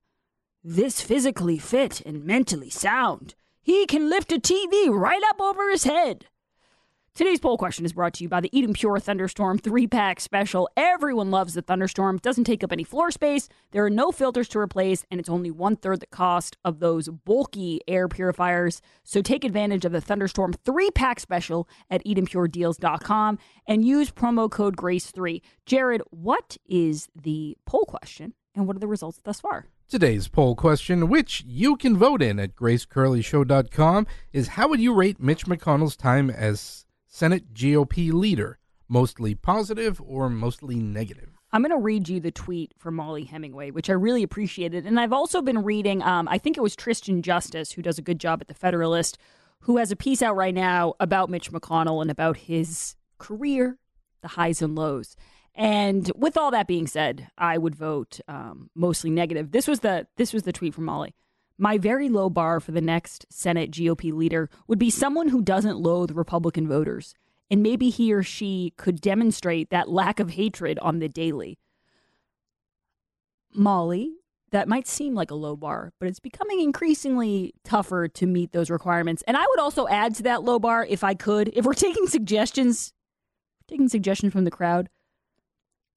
[0.63, 3.35] this physically fit and mentally sound.
[3.61, 6.27] He can lift a tv right up over his head
[7.19, 10.71] Today's poll question is brought to you by the Eden Pure Thunderstorm 3 pack special.
[10.77, 12.15] Everyone loves the Thunderstorm.
[12.15, 13.49] It doesn't take up any floor space.
[13.73, 17.09] There are no filters to replace, and it's only one third the cost of those
[17.09, 18.81] bulky air purifiers.
[19.03, 24.77] So take advantage of the Thunderstorm 3 pack special at EdenPureDeals.com and use promo code
[24.77, 25.43] GRACE3.
[25.67, 29.67] Jared, what is the poll question, and what are the results thus far?
[29.89, 35.19] Today's poll question, which you can vote in at gracecurleyshow.com, is how would you rate
[35.19, 36.85] Mitch McConnell's time as
[37.19, 38.61] Senate GOP leader?
[38.89, 41.31] Mostly positive or mostly negative?
[41.51, 44.87] I'm going to read you the tweet from Mollie Hemingway, which I really appreciated.
[44.87, 48.03] And I've also been reading, um, I think it was Tristan Justice, who does a
[48.03, 49.19] good job at The Federalist,
[49.63, 53.79] who has a piece out right now about Mitch McConnell and about his career,
[54.21, 55.17] the highs and lows.
[55.57, 59.51] And with all that being said, I would vote um, mostly negative.
[59.51, 61.17] This was the this was the tweet from Mollie.
[61.59, 65.79] My very low bar for the next Senate GOP leader would be someone who doesn't
[65.79, 67.15] loathe Republican voters,
[67.51, 71.59] and maybe he or she could demonstrate that lack of hatred on the daily.
[73.53, 74.13] Mollie,
[74.51, 78.71] that might seem like a low bar, but it's becoming increasingly tougher to meet those
[78.71, 79.23] requirements.
[79.27, 82.07] And I would also add to that low bar, if I could, if we're taking
[82.07, 82.93] suggestions,
[83.67, 84.89] taking suggestions from the crowd,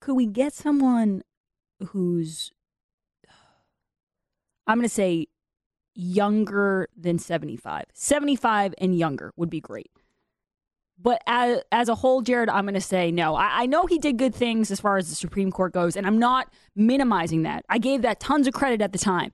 [0.00, 1.22] could we get someone
[1.88, 2.50] who's,
[4.66, 5.28] I'm going to say,
[5.94, 7.84] younger than 75?
[7.92, 9.90] 75 and younger would be great.
[10.98, 13.34] But as, as a whole, Jared, I'm going to say no.
[13.34, 16.06] I, I know he did good things as far as the Supreme Court goes, and
[16.06, 17.64] I'm not minimizing that.
[17.68, 19.32] I gave that tons of credit at the time.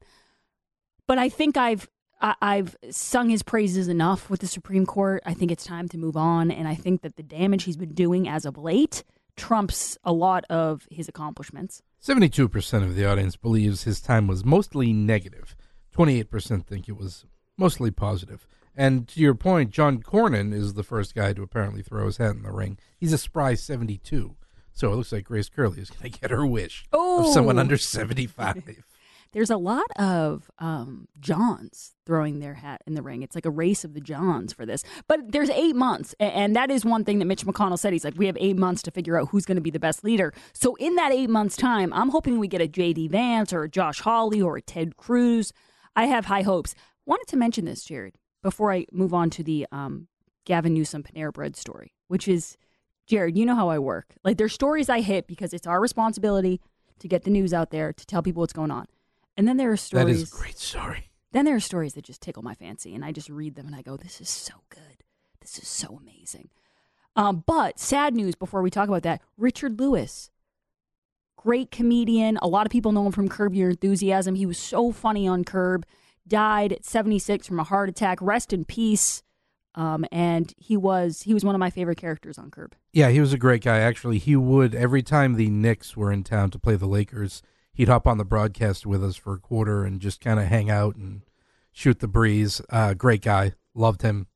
[1.06, 1.88] But I think I've
[2.20, 5.22] I, I've sung his praises enough with the Supreme Court.
[5.24, 7.94] I think it's time to move on, and I think that the damage he's been
[7.94, 9.04] doing as of late
[9.36, 11.82] trumps a lot of his accomplishments.
[12.02, 15.56] 72% of the audience believes his time was mostly negative.
[15.98, 17.24] 28% think it was
[17.56, 18.46] mostly positive.
[18.76, 22.36] And to your point, John Cornyn is the first guy to apparently throw his hat
[22.36, 22.78] in the ring.
[22.96, 24.36] He's a spry 72.
[24.72, 27.60] So it looks like Grace Curley is going to get her wish of someone Oh.
[27.60, 28.62] under 75.
[29.32, 33.22] There's a lot of um, Johns throwing their hat in the ring.
[33.22, 34.82] It's like a race of the Johns for this.
[35.06, 36.14] But there's eight months.
[36.18, 37.92] And that is one thing that Mitch McConnell said.
[37.92, 40.02] He's like, we have eight months to figure out who's going to be the best
[40.02, 40.32] leader.
[40.54, 43.08] So in that eight months' time, I'm hoping we get a J.D.
[43.08, 45.52] Vance or a Josh Hawley or a Ted Cruz.
[45.96, 46.74] I have high hopes.
[47.06, 50.08] Wanted to mention this, Jared, before I move on to the um,
[50.44, 52.56] Gavin Newsom Panera Bread story, which is,
[53.06, 54.14] Jared, you know how I work.
[54.24, 56.60] Like, there's stories I hit because it's our responsibility
[56.98, 58.86] to get the news out there, to tell people what's going on.
[59.36, 60.06] And then there are stories.
[60.06, 61.10] That is a great story.
[61.32, 63.76] Then there are stories that just tickle my fancy, and I just read them and
[63.76, 65.04] I go, "This is so good.
[65.40, 66.48] This is so amazing."
[67.14, 70.30] Um, but sad news before we talk about that: Richard Lewis,
[71.38, 72.36] great comedian.
[72.42, 74.34] A lot of people know him from Curb Your Enthusiasm.
[74.34, 75.86] He was so funny on Curb.
[76.26, 78.18] Died at 76 from a heart attack.
[78.20, 79.22] Rest in peace.
[79.74, 82.74] Um, and he was he was one of my favorite characters on Curb.
[82.92, 83.78] Yeah, he was a great guy.
[83.78, 87.88] Actually, he would, every time the Knicks were in town to play the Lakers, he'd
[87.88, 90.96] hop on the broadcast with us for a quarter and just kind of hang out
[90.96, 91.22] and
[91.70, 92.60] shoot the breeze.
[92.70, 93.52] Uh, great guy.
[93.72, 94.26] Loved him.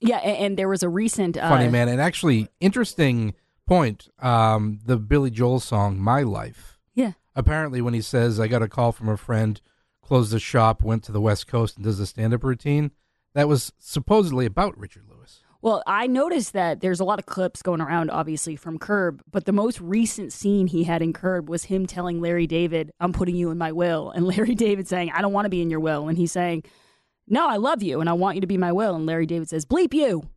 [0.00, 3.34] Yeah, and, and there was a recent uh, funny man and actually interesting
[3.66, 8.62] point um the billy joel song my life Yeah, apparently when he says i got
[8.62, 9.60] a call from a friend
[10.02, 12.92] closed the shop went to the west coast and does a stand-up routine
[13.34, 17.60] that was supposedly about richard lewis Well, I noticed that there's a lot of clips
[17.60, 21.64] going around, obviously, from Curb, but the most recent scene he had in Curb was
[21.64, 24.12] him telling Larry David, I'm putting you in my will.
[24.14, 26.06] And Larry David saying, I don't want to be in your will.
[26.08, 26.62] And he's saying,
[27.26, 28.94] No, I love you and I want you to be my will.
[28.94, 30.28] And Larry David says, Bleep you.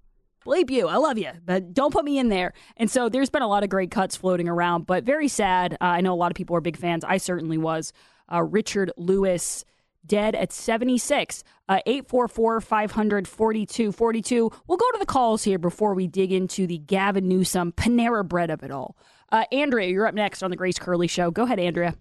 [0.45, 0.88] Bleep you.
[0.88, 2.54] I love you, but don't put me in there.
[2.78, 5.73] And so there's been a lot of great cuts floating around, but very sad.
[5.73, 7.04] Uh, I know a lot of people are big fans.
[7.04, 7.91] I certainly was.
[8.32, 9.65] Uh, Richard Lewis
[10.06, 11.43] dead at 76.
[11.67, 14.52] Uh, 844 500 4242.
[14.67, 18.49] We'll go to the calls here before we dig into the Gavin Newsom Panera bread
[18.49, 18.97] of it all.
[19.32, 21.32] Uh, Andrea, you're up next on the Grace Curley Show.
[21.32, 21.95] Go ahead, Andrea.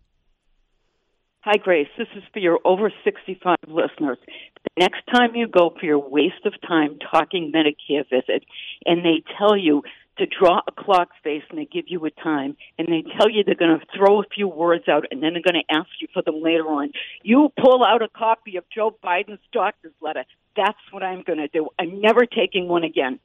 [1.42, 1.88] Hi, Grace.
[1.96, 4.18] This is for your over 65 listeners.
[4.26, 8.44] The next time you go for your waste of time talking Medicare visit
[8.84, 9.82] and they tell you
[10.18, 13.44] to draw a clock face and they give you a time and they tell you
[13.44, 16.08] they're going to throw a few words out and then they're going to ask you
[16.12, 16.90] for them later on,
[17.22, 20.24] you pull out a copy of Joe Biden's doctor's letter.
[20.56, 21.68] That's what I'm going to do.
[21.78, 23.20] I'm never taking one again.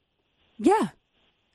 [0.56, 0.90] Yeah.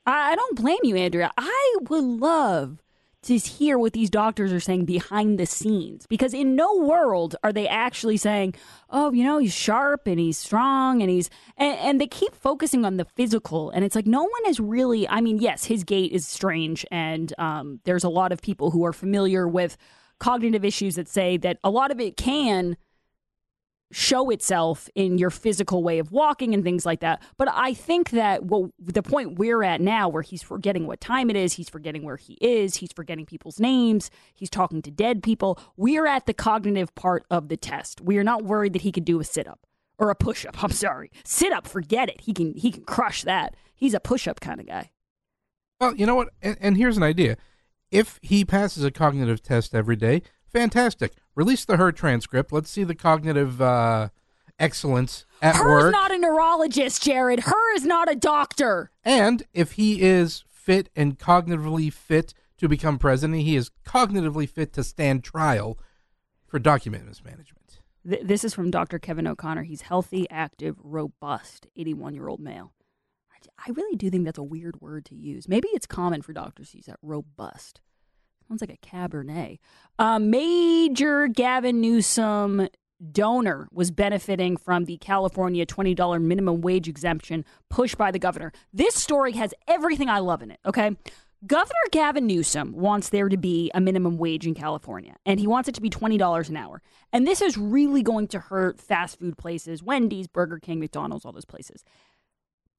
[0.06, 1.32] I don't blame you, Andrea.
[1.38, 2.80] I would love
[3.24, 6.06] to hear what these doctors are saying behind the scenes.
[6.08, 8.56] Because in no world are they actually saying
[8.90, 12.86] oh you know he's sharp and he's strong and he's and, and, they keep focusing
[12.86, 13.70] on the physical.
[13.72, 17.34] And it's like no one is really i mean yes his gait is strange and
[17.38, 19.78] um, there's a lot of people who are familiar with
[20.20, 22.78] cognitive issues that say that a lot of it can
[23.92, 27.22] show itself in your physical way of walking and things like that.
[27.38, 31.30] But I think that well, the point we're at now, where he's forgetting what time
[31.30, 35.24] it is, he's forgetting where he is, he's forgetting people's names, he's talking to dead
[35.24, 35.60] people.
[35.76, 38.02] We're at the cognitive part of the test.
[38.02, 39.66] We are not worried that he could do a sit up
[39.98, 40.64] or a push up.
[40.64, 42.22] I'm sorry, sit up, forget it.
[42.22, 43.56] He can he can crush that.
[43.76, 44.92] He's a push up kind of guy.
[45.80, 46.30] Well, you know what?
[46.42, 47.38] And, and here's an idea:
[47.92, 50.22] if he passes a cognitive test every day,
[50.52, 51.14] fantastic.
[51.40, 52.52] Release the Hur transcript.
[52.52, 54.10] Let's see the cognitive uh,
[54.60, 55.92] excellence at Hur's work.
[55.94, 57.40] not a neurologist, Jared.
[57.40, 58.92] Hur is not a doctor.
[59.06, 64.74] And if he is fit and cognitively fit to become president, he is cognitively fit
[64.74, 65.80] to stand trial
[66.46, 67.80] for document mismanagement.
[68.06, 69.00] Th- this is from Dr.
[69.00, 69.64] Kevin O'Connor.
[69.64, 72.74] He's healthy, active, robust, 81 year old male.
[73.66, 75.48] I really do think that's a weird word to use.
[75.48, 77.80] Maybe it's common for doctors to use that robust.
[78.50, 79.60] Sounds like a Cabernet.
[80.00, 82.68] Uh, Major Gavin Newsom
[83.12, 88.52] donor was benefiting from the California $20 minimum wage exemption pushed by the governor.
[88.74, 90.96] This story has everything I love in it, okay?
[91.46, 95.70] Governor Gavin Newsom wants there to be a minimum wage in California, and he wants
[95.70, 96.82] it to be $20 an hour.
[97.14, 101.32] And this is really going to hurt fast food places, Wendy's, Burger King, McDonald's, all
[101.32, 101.84] those places.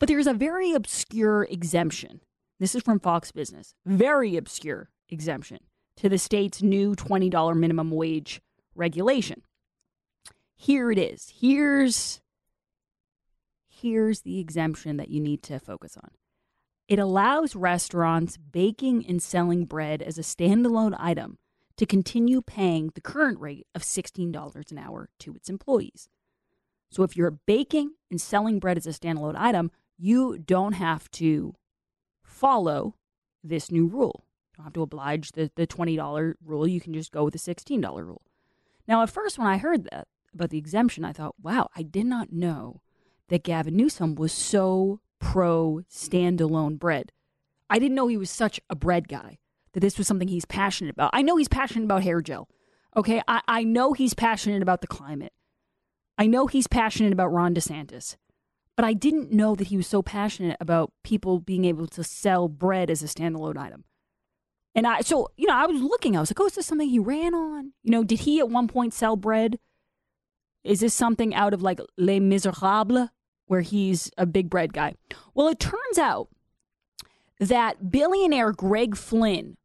[0.00, 2.22] But there's a very obscure exemption.
[2.58, 3.76] This is from Fox Business.
[3.86, 5.58] Very obscure exemption
[5.96, 8.40] to the state's new $20 minimum wage
[8.74, 9.42] regulation.
[10.56, 11.32] Here it is.
[11.40, 12.20] Here's
[13.68, 16.10] here's the exemption that you need to focus on.
[16.86, 21.38] It allows restaurants baking and selling bread as a standalone item
[21.76, 26.08] to continue paying the current rate of $16 an hour to its employees.
[26.90, 31.54] So if you're baking and selling bread as a standalone item, you don't have to
[32.22, 32.96] follow
[33.42, 34.24] this new rule
[34.60, 36.68] don't have to oblige the, the $20 rule.
[36.68, 38.22] You can just go with the $16 rule.
[38.86, 42.06] Now, at first, when I heard that about the exemption, I thought, wow, I did
[42.06, 42.82] not know
[43.28, 47.12] that Gavin Newsom was so pro standalone bread.
[47.68, 49.38] I didn't know he was such a bread guy,
[49.72, 51.10] that this was something he's passionate about.
[51.12, 52.48] I know he's passionate about hair gel.
[52.96, 53.22] Okay.
[53.28, 55.32] I, I know he's passionate about the climate.
[56.18, 58.16] I know he's passionate about Ron DeSantis.
[58.76, 62.48] But I didn't know that he was so passionate about people being able to sell
[62.48, 63.84] bread as a standalone item.
[64.74, 66.88] And I, so, you know, I was looking, I was like, oh, is this something
[66.88, 67.72] he ran on?
[67.82, 69.58] You know, did he at one point sell bread?
[70.62, 73.08] Is this something out of like Les Miserables,
[73.46, 74.94] where he's a big bread guy?
[75.34, 76.28] Well, it turns out
[77.40, 79.56] that billionaire Greg Flynn,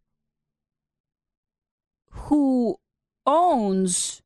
[2.09, 2.77] who
[3.27, 4.23] owns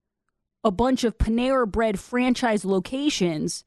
[0.64, 3.64] a bunch of Panera Bread franchise locations,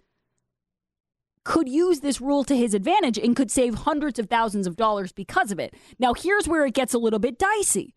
[1.44, 5.12] could use this rule to his advantage and could save hundreds of thousands of dollars
[5.12, 5.74] because of it.
[5.98, 7.94] Now, here's where it gets a little bit dicey.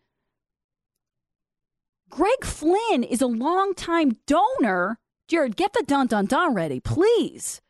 [2.08, 4.98] Greg Flynn is a longtime donor.
[5.28, 7.60] Jared, get the dun dun dun ready, please.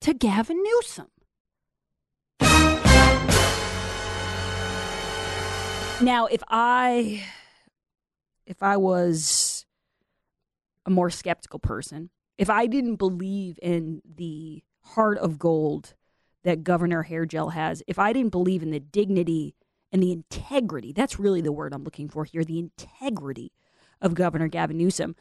[0.00, 1.08] To Gavin Newsom.
[6.00, 7.24] Now, if I
[8.46, 9.66] if I was
[10.86, 14.62] a more skeptical person, if I didn't believe in the
[14.94, 15.94] heart of gold
[16.44, 19.54] that Governor Hairgel has, if I didn't believe in the dignity
[19.92, 23.52] and the integrity, that's really the word I'm looking for here, the integrity
[24.00, 25.16] of Governor Gavin Newsom,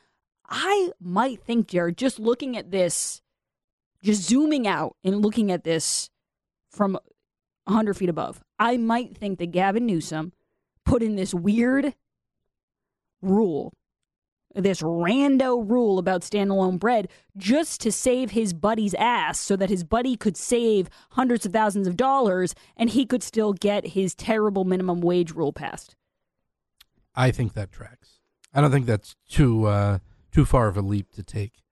[0.49, 3.21] I might think, Jared, just looking at this,
[4.03, 6.09] just zooming out and looking at this
[6.69, 6.97] from
[7.65, 10.33] 100 feet above, I might think that Gavin Newsom
[10.85, 11.93] put in this weird
[13.21, 13.73] rule
[14.63, 19.83] this rando rule about standalone bread just to save his buddy's ass so that his
[19.83, 24.63] buddy could save hundreds of thousands of dollars and he could still get his terrible
[24.63, 25.95] minimum wage rule passed.
[27.15, 28.19] I think that tracks.
[28.53, 29.99] I don't think that's too uh,
[30.31, 31.63] too far of a leap to take.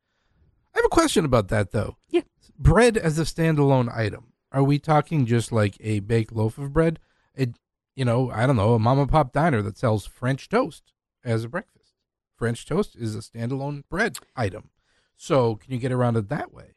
[0.73, 1.97] I have a question about that though.
[2.09, 2.21] Yeah.
[2.57, 4.33] Bread as a standalone item.
[4.51, 6.99] Are we talking just like a baked loaf of bread?
[7.35, 7.57] It,
[7.95, 11.43] you know, I don't know, a mom and pop diner that sells French toast as
[11.43, 11.74] a breakfast.
[12.37, 14.69] French toast is a standalone bread item.
[15.15, 16.75] So can you get around it that way?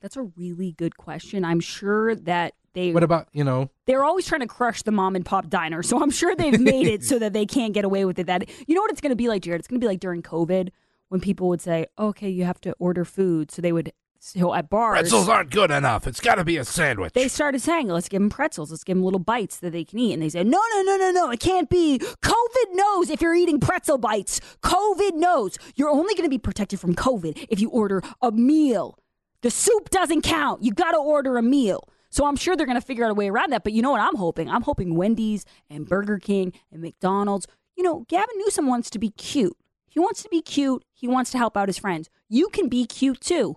[0.00, 1.44] That's a really good question.
[1.44, 5.16] I'm sure that they What about, you know, they're always trying to crush the mom
[5.16, 5.82] and pop diner.
[5.82, 8.26] So I'm sure they've made it so that they can't get away with it.
[8.26, 9.58] That you know what it's going to be like, Jared.
[9.60, 10.70] It's going to be like during COVID
[11.08, 13.92] when people would say, "Okay, you have to order food," so they would
[14.22, 16.06] so at bars pretzels aren't good enough.
[16.06, 17.14] It's got to be a sandwich.
[17.14, 18.70] they started saying, let's give them pretzels.
[18.70, 20.12] Let's give them little bites that they can eat.
[20.12, 21.30] And they said, no, no, no, no, no.
[21.30, 21.98] It can't be.
[21.98, 24.38] COVID knows if you're eating pretzel bites.
[24.62, 25.56] COVID knows.
[25.74, 28.98] You're only going to be protected from COVID if you order a meal.
[29.40, 30.62] The soup doesn't count.
[30.62, 31.88] You got to order a meal.
[32.10, 33.64] So I'm sure they're going to figure out a way around that.
[33.64, 34.50] But you know what I'm hoping?
[34.50, 37.46] I'm hoping Wendy's and Burger King and McDonald's.
[37.74, 39.56] You know, Gavin Newsom wants to be cute.
[39.88, 40.84] He wants to be cute.
[40.92, 42.10] He wants to help out his friends.
[42.28, 43.56] You can be cute too.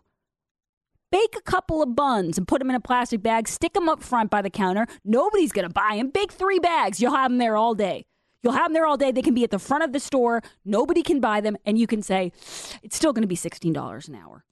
[1.14, 4.02] Bake a couple of buns and put them in a plastic bag, stick them up
[4.02, 4.88] front by the counter.
[5.06, 6.10] Nobody's going to buy them.
[6.10, 7.00] Bake three bags.
[7.00, 8.08] You'll have them there all day.
[8.42, 9.12] You'll have them there all day.
[9.12, 10.42] They can be at the front of the store.
[10.66, 11.56] Nobody can buy them.
[11.68, 12.32] And you can say,
[12.82, 14.44] it's still going to be $16 an hour.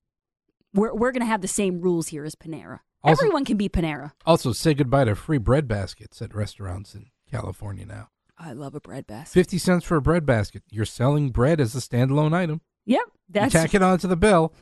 [0.72, 2.82] We're, we're going to have the same rules here as Panera.
[3.04, 4.12] Also- Everyone can be Panera.
[4.28, 8.10] also say goodbye to free bread baskets at restaurants in California now.
[8.38, 9.34] I love a bread basket.
[9.34, 10.62] 50 cents for a bread basket.
[10.70, 12.62] You're selling bread as a standalone item.
[12.86, 13.02] Yep.
[13.08, 14.54] You That's tack it onto the bill.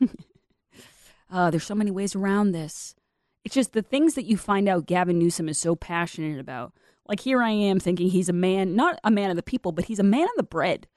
[1.30, 2.96] Uh, there's so many ways around this.
[3.44, 6.74] It's just the things that you find out Gavin Newsom is so passionate about.
[7.08, 9.86] Like here I am thinking he's a man, not a man of the people, but
[9.86, 10.88] he's a man of the bread.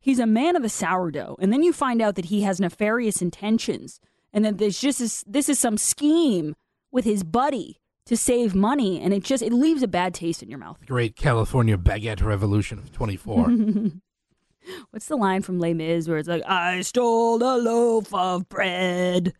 [0.00, 1.36] He's a man of the sourdough.
[1.40, 4.00] And then you find out that he has nefarious intentions
[4.32, 6.54] and that there's just this, this is some scheme
[6.92, 10.48] with his buddy to save money and it just it leaves a bad taste in
[10.48, 10.78] your mouth.
[10.86, 13.50] Great California baguette revolution of 24.
[14.90, 19.34] What's the line from Les Mis where it's like, I stole a loaf of bread?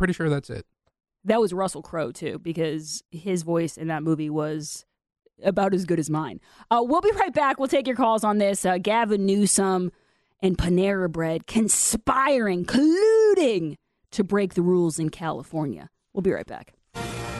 [0.00, 0.64] Pretty sure that's it.
[1.24, 4.86] That was Russell Crowe too, because his voice in that movie was
[5.44, 6.40] about as good as mine.
[6.70, 7.58] Uh, we'll be right back.
[7.58, 8.64] We'll take your calls on this.
[8.64, 9.92] Uh, Gavin Newsom
[10.40, 13.74] and Panera Bread conspiring, colluding
[14.12, 15.90] to break the rules in California.
[16.14, 16.72] We'll be right back.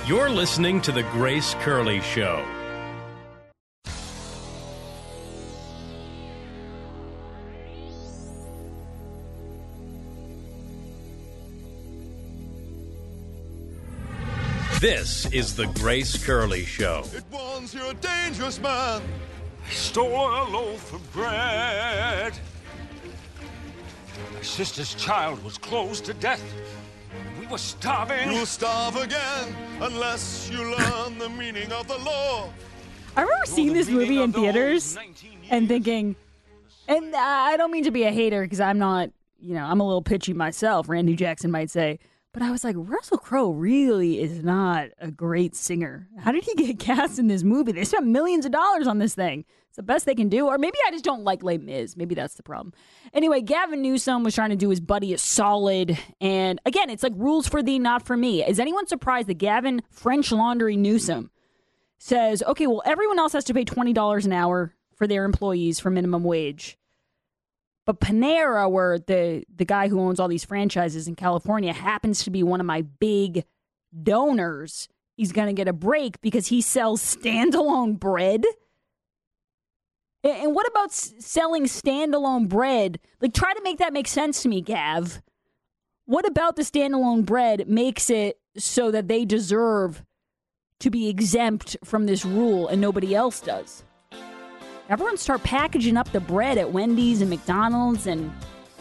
[0.06, 2.44] You're listening to The Grace Curley Show.
[14.80, 17.04] This is The Grace Curley Show.
[17.14, 19.02] It warns you're a dangerous man.
[19.66, 22.32] I stole a loaf of bread.
[24.32, 26.42] My sister's child was close to death.
[27.38, 28.32] We were starving.
[28.32, 32.48] You'll starve again unless you learn the meaning of the law.
[33.18, 34.96] I remember seeing this movie in theaters
[35.50, 36.16] and thinking,
[36.88, 39.10] and uh, I don't mean to be a hater because I'm not,
[39.42, 41.98] you know, I'm a little pitchy myself, Randy Jackson might say.
[42.32, 46.08] But I was like, Russell Crowe really is not a great singer.
[46.18, 47.72] How did he get cast in this movie?
[47.72, 49.44] They spent millions of dollars on this thing.
[49.66, 50.46] It's the best they can do.
[50.46, 51.96] Or maybe I just don't like Les Mis.
[51.96, 52.72] Maybe that's the problem.
[53.12, 55.98] Anyway, Gavin Newsom was trying to do his buddy a solid.
[56.20, 58.44] And again, it's like rules for thee, not for me.
[58.44, 61.30] Is anyone surprised that Gavin French Laundry Newsom
[61.98, 65.90] says, okay, well, everyone else has to pay $20 an hour for their employees for
[65.90, 66.78] minimum wage.
[67.90, 72.30] But Panera, where the, the guy who owns all these franchises in California happens to
[72.30, 73.44] be one of my big
[74.00, 78.44] donors, he's going to get a break because he sells standalone bread.
[80.22, 83.00] And what about selling standalone bread?
[83.20, 85.20] Like, try to make that make sense to me, Gav.
[86.04, 90.04] What about the standalone bread makes it so that they deserve
[90.78, 93.82] to be exempt from this rule and nobody else does?
[94.90, 98.28] Everyone start packaging up the bread at Wendy's and McDonald's, and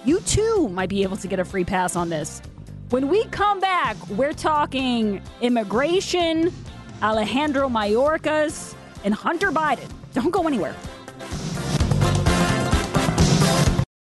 [0.05, 2.41] you too might be able to get a free pass on this.
[2.89, 6.51] When we come back, we're talking immigration,
[7.03, 9.87] Alejandro Mayorkas, and Hunter Biden.
[10.15, 10.75] Don't go anywhere.